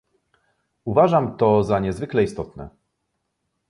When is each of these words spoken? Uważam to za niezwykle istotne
Uważam 0.85 1.37
to 1.37 1.63
za 1.63 1.79
niezwykle 1.79 2.23
istotne 2.23 2.69